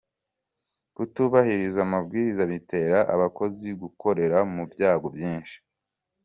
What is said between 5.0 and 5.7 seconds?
byinshi.